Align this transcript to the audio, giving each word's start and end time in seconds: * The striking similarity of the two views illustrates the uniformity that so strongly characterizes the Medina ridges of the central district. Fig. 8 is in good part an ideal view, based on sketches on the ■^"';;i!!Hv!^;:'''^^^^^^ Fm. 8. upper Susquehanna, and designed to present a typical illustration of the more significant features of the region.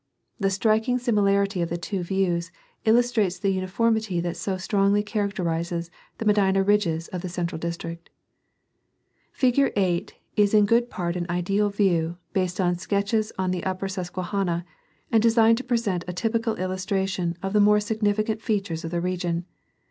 * 0.23 0.39
The 0.39 0.49
striking 0.49 0.97
similarity 0.97 1.61
of 1.61 1.69
the 1.69 1.77
two 1.77 2.01
views 2.01 2.51
illustrates 2.85 3.37
the 3.37 3.51
uniformity 3.51 4.19
that 4.21 4.35
so 4.35 4.57
strongly 4.57 5.03
characterizes 5.03 5.91
the 6.17 6.25
Medina 6.25 6.63
ridges 6.63 7.07
of 7.09 7.21
the 7.21 7.29
central 7.29 7.59
district. 7.59 8.09
Fig. 9.31 9.71
8 9.75 10.15
is 10.35 10.55
in 10.55 10.65
good 10.65 10.89
part 10.89 11.15
an 11.15 11.27
ideal 11.29 11.69
view, 11.69 12.17
based 12.33 12.59
on 12.59 12.79
sketches 12.79 13.31
on 13.37 13.51
the 13.51 13.59
■^"';;i!!Hv!^;:'''^^^^^^ 13.59 13.61
Fm. 13.61 13.67
8. 13.67 13.67
upper 13.69 13.87
Susquehanna, 13.87 14.65
and 15.11 15.21
designed 15.21 15.59
to 15.59 15.63
present 15.63 16.03
a 16.07 16.13
typical 16.13 16.55
illustration 16.55 17.37
of 17.43 17.53
the 17.53 17.59
more 17.61 17.79
significant 17.79 18.41
features 18.41 18.83
of 18.83 18.89
the 18.89 19.01
region. 19.01 19.45